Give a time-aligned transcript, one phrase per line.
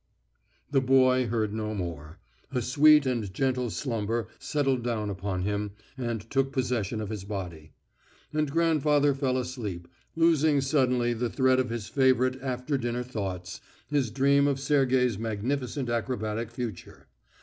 [0.71, 2.17] The boy heard no more.
[2.51, 7.73] A sweet and gentle slumber settled down upon him and took possession of his body.
[8.33, 13.61] And grandfather fell asleep, losing suddenly the thread of his favourite after dinner thoughts,
[13.91, 17.05] his dream of Sergey's magnificent acrobatic future.